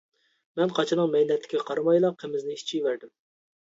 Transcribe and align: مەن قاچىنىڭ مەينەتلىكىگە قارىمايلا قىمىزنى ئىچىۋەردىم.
مەن 0.59 0.71
قاچىنىڭ 0.77 1.11
مەينەتلىكىگە 1.15 1.63
قارىمايلا 1.67 2.13
قىمىزنى 2.25 2.59
ئىچىۋەردىم. 2.61 3.13